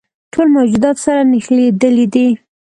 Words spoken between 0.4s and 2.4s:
موجودات سره نښلیدلي دي.